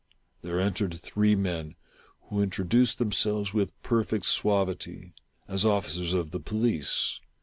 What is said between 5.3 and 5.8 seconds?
as